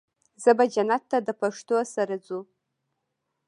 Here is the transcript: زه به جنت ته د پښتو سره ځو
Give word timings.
زه 0.43 0.51
به 0.57 0.65
جنت 0.73 1.03
ته 1.11 1.17
د 1.27 1.29
پښتو 1.41 1.77
سره 1.95 2.15
ځو 2.25 2.39